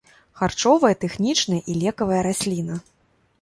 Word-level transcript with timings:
Харчовая, 0.39 0.91
тэхнічная 1.03 1.59
і 1.75 1.77
лекавая 1.83 2.21
расліна. 2.29 2.81